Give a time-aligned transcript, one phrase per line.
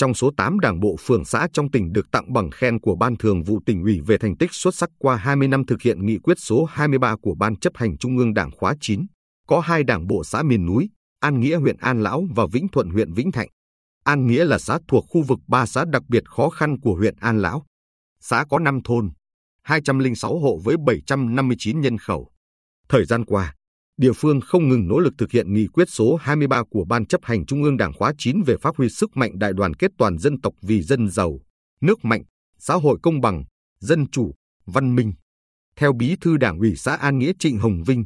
[0.00, 3.16] trong số 8 đảng bộ phường xã trong tỉnh được tặng bằng khen của Ban
[3.16, 6.18] Thường vụ tỉnh ủy về thành tích xuất sắc qua 20 năm thực hiện nghị
[6.18, 9.06] quyết số 23 của Ban chấp hành Trung ương Đảng khóa 9,
[9.46, 12.90] có hai đảng bộ xã miền núi, An Nghĩa huyện An Lão và Vĩnh Thuận
[12.90, 13.48] huyện Vĩnh Thạnh.
[14.04, 17.14] An Nghĩa là xã thuộc khu vực ba xã đặc biệt khó khăn của huyện
[17.20, 17.64] An Lão.
[18.20, 19.10] Xã có 5 thôn,
[19.62, 22.30] 206 hộ với 759 nhân khẩu.
[22.88, 23.54] Thời gian qua,
[24.00, 27.20] địa phương không ngừng nỗ lực thực hiện nghị quyết số 23 của Ban chấp
[27.24, 30.18] hành Trung ương Đảng khóa 9 về phát huy sức mạnh đại đoàn kết toàn
[30.18, 31.40] dân tộc vì dân giàu,
[31.80, 32.22] nước mạnh,
[32.58, 33.44] xã hội công bằng,
[33.80, 34.34] dân chủ,
[34.66, 35.12] văn minh.
[35.76, 38.04] Theo Bí thư Đảng ủy xã An Nghĩa Trịnh Hồng Vinh,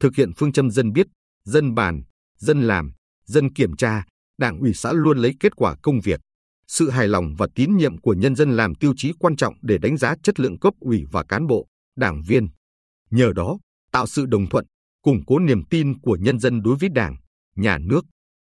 [0.00, 1.06] thực hiện phương châm dân biết,
[1.44, 2.02] dân bàn,
[2.38, 2.92] dân làm,
[3.24, 4.04] dân kiểm tra,
[4.38, 6.20] Đảng ủy xã luôn lấy kết quả công việc,
[6.68, 9.78] sự hài lòng và tín nhiệm của nhân dân làm tiêu chí quan trọng để
[9.78, 12.48] đánh giá chất lượng cấp ủy và cán bộ, đảng viên.
[13.10, 13.58] Nhờ đó,
[13.92, 14.66] tạo sự đồng thuận,
[15.06, 17.16] củng cố niềm tin của nhân dân đối với Đảng,
[17.56, 18.06] nhà nước.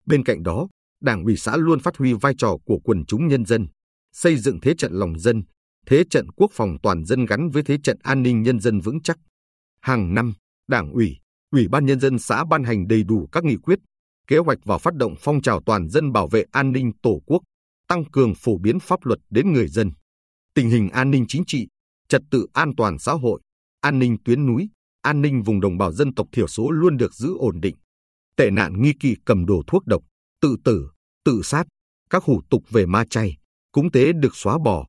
[0.06, 0.68] Bên cạnh đó,
[1.02, 3.68] Đảng ủy xã luôn phát huy vai trò của quần chúng nhân dân,
[4.14, 5.44] xây dựng thế trận lòng dân,
[5.86, 9.02] thế trận quốc phòng toàn dân gắn với thế trận an ninh nhân dân vững
[9.02, 9.18] chắc.
[9.82, 10.34] Hàng năm,
[10.68, 11.18] Đảng ủy,
[11.52, 13.80] Ủy ban nhân dân xã ban hành đầy đủ các nghị quyết,
[14.28, 17.42] kế hoạch và phát động phong trào toàn dân bảo vệ an ninh Tổ quốc,
[17.88, 19.92] tăng cường phổ biến pháp luật đến người dân.
[20.54, 21.68] Tình hình an ninh chính trị,
[22.10, 23.42] trật tự an toàn xã hội,
[23.82, 24.70] an ninh tuyến núi,
[25.02, 27.76] an ninh vùng đồng bào dân tộc thiểu số luôn được giữ ổn định.
[28.36, 30.04] Tệ nạn nghi kỵ cầm đồ thuốc độc,
[30.42, 30.90] tự tử,
[31.26, 31.68] tự sát,
[32.10, 33.38] các hủ tục về ma chay,
[33.72, 34.86] cúng tế được xóa bỏ.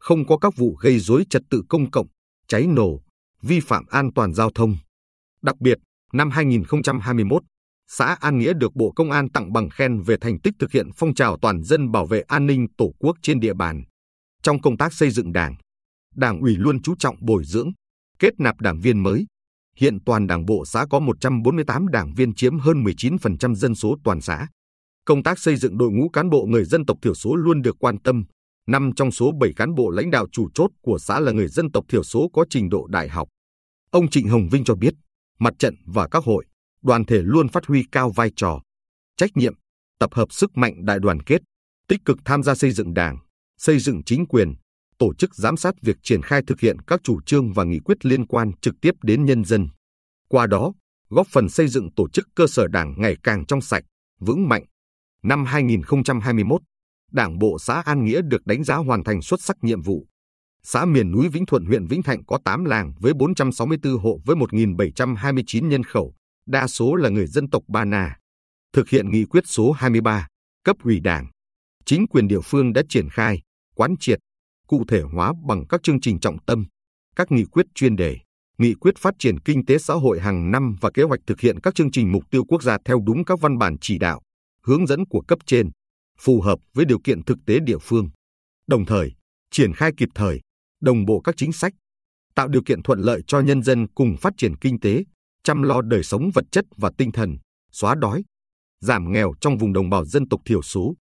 [0.00, 2.06] Không có các vụ gây rối trật tự công cộng,
[2.48, 3.02] cháy nổ,
[3.42, 4.76] vi phạm an toàn giao thông.
[5.42, 5.78] Đặc biệt,
[6.12, 7.42] năm 2021,
[7.88, 10.90] xã An Nghĩa được Bộ Công an tặng bằng khen về thành tích thực hiện
[10.96, 13.82] phong trào toàn dân bảo vệ an ninh Tổ quốc trên địa bàn.
[14.42, 15.54] Trong công tác xây dựng Đảng,
[16.14, 17.70] Đảng ủy luôn chú trọng bồi dưỡng,
[18.18, 19.26] kết nạp đảng viên mới.
[19.80, 24.20] Hiện toàn Đảng bộ xã có 148 đảng viên chiếm hơn 19% dân số toàn
[24.20, 24.48] xã.
[25.04, 27.76] Công tác xây dựng đội ngũ cán bộ người dân tộc thiểu số luôn được
[27.78, 28.24] quan tâm.
[28.66, 31.72] Năm trong số 7 cán bộ lãnh đạo chủ chốt của xã là người dân
[31.72, 33.28] tộc thiểu số có trình độ đại học.
[33.90, 34.94] Ông Trịnh Hồng Vinh cho biết,
[35.38, 36.44] mặt trận và các hội,
[36.82, 38.60] đoàn thể luôn phát huy cao vai trò,
[39.16, 39.54] trách nhiệm,
[39.98, 41.42] tập hợp sức mạnh đại đoàn kết,
[41.88, 43.18] tích cực tham gia xây dựng đảng,
[43.58, 44.54] xây dựng chính quyền,
[44.98, 48.06] tổ chức giám sát việc triển khai thực hiện các chủ trương và nghị quyết
[48.06, 49.68] liên quan trực tiếp đến nhân dân.
[50.28, 50.72] Qua đó,
[51.08, 53.84] góp phần xây dựng tổ chức cơ sở đảng ngày càng trong sạch,
[54.20, 54.64] vững mạnh.
[55.22, 56.60] Năm 2021,
[57.12, 60.06] Đảng bộ xã An Nghĩa được đánh giá hoàn thành xuất sắc nhiệm vụ.
[60.62, 64.36] Xã miền núi Vĩnh Thuận huyện Vĩnh Thạnh có 8 làng với 464 hộ với
[64.36, 66.14] 1.729 nhân khẩu,
[66.46, 68.16] đa số là người dân tộc Ba Na.
[68.72, 70.28] Thực hiện nghị quyết số 23,
[70.64, 71.26] cấp ủy đảng,
[71.84, 73.42] chính quyền địa phương đã triển khai,
[73.74, 74.18] quán triệt,
[74.68, 76.66] cụ thể hóa bằng các chương trình trọng tâm,
[77.16, 78.18] các nghị quyết chuyên đề,
[78.58, 81.60] nghị quyết phát triển kinh tế xã hội hàng năm và kế hoạch thực hiện
[81.60, 84.20] các chương trình mục tiêu quốc gia theo đúng các văn bản chỉ đạo,
[84.62, 85.70] hướng dẫn của cấp trên,
[86.20, 88.08] phù hợp với điều kiện thực tế địa phương.
[88.66, 89.12] Đồng thời,
[89.50, 90.40] triển khai kịp thời,
[90.80, 91.72] đồng bộ các chính sách,
[92.34, 95.04] tạo điều kiện thuận lợi cho nhân dân cùng phát triển kinh tế,
[95.44, 97.36] chăm lo đời sống vật chất và tinh thần,
[97.72, 98.24] xóa đói,
[98.80, 100.94] giảm nghèo trong vùng đồng bào dân tộc thiểu số.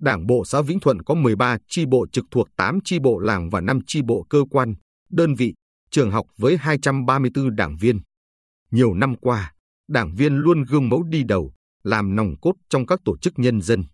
[0.00, 3.50] Đảng bộ xã Vĩnh Thuận có 13 chi bộ trực thuộc 8 chi bộ làng
[3.50, 4.74] và 5 chi bộ cơ quan,
[5.10, 5.54] đơn vị,
[5.90, 8.00] trường học với 234 đảng viên.
[8.70, 9.52] Nhiều năm qua,
[9.88, 11.52] đảng viên luôn gương mẫu đi đầu,
[11.82, 13.84] làm nòng cốt trong các tổ chức nhân dân.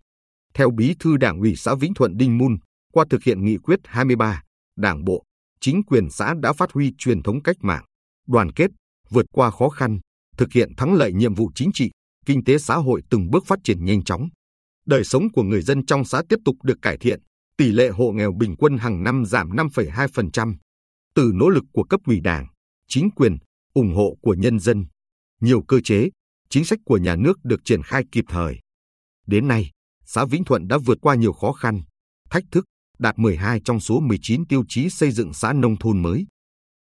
[0.53, 2.57] Theo Bí thư Đảng ủy xã Vĩnh Thuận Đinh Mun,
[2.93, 4.43] qua thực hiện nghị quyết 23,
[4.77, 5.23] Đảng bộ,
[5.59, 7.83] chính quyền xã đã phát huy truyền thống cách mạng,
[8.27, 8.71] đoàn kết,
[9.09, 9.99] vượt qua khó khăn,
[10.37, 11.91] thực hiện thắng lợi nhiệm vụ chính trị,
[12.25, 14.29] kinh tế xã hội từng bước phát triển nhanh chóng.
[14.85, 17.19] Đời sống của người dân trong xã tiếp tục được cải thiện,
[17.57, 20.55] tỷ lệ hộ nghèo bình quân hàng năm giảm 5,2%.
[21.15, 22.47] Từ nỗ lực của cấp ủy đảng,
[22.87, 23.37] chính quyền,
[23.73, 24.85] ủng hộ của nhân dân,
[25.41, 26.09] nhiều cơ chế,
[26.49, 28.59] chính sách của nhà nước được triển khai kịp thời.
[29.27, 29.69] Đến nay,
[30.05, 31.81] xã Vĩnh Thuận đã vượt qua nhiều khó khăn,
[32.29, 32.65] thách thức,
[32.99, 36.25] đạt 12 trong số 19 tiêu chí xây dựng xã nông thôn mới.